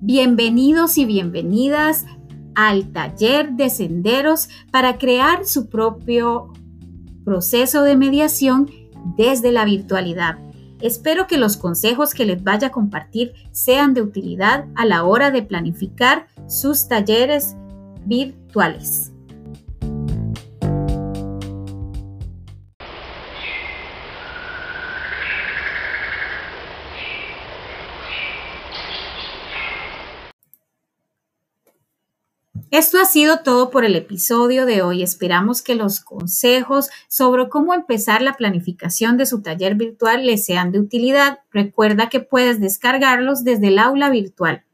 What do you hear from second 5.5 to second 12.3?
propio proceso de mediación desde la virtualidad. Espero que los consejos que